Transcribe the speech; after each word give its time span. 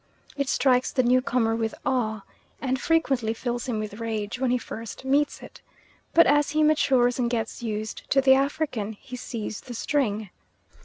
It 0.35 0.49
strikes 0.49 0.91
the 0.91 1.03
new 1.03 1.21
comer 1.21 1.55
with 1.55 1.75
awe, 1.85 2.23
and 2.59 2.81
frequently 2.81 3.35
fills 3.35 3.67
him 3.67 3.77
with 3.79 3.99
rage, 3.99 4.39
when 4.39 4.49
he 4.49 4.57
first 4.57 5.05
meets 5.05 5.43
it; 5.43 5.61
but 6.11 6.25
as 6.25 6.49
he 6.49 6.63
matures 6.63 7.19
and 7.19 7.29
gets 7.29 7.61
used 7.61 8.09
to 8.09 8.19
the 8.19 8.33
African, 8.33 8.93
he 8.93 9.15
sees 9.15 9.61
the 9.61 9.75
string. 9.75 10.31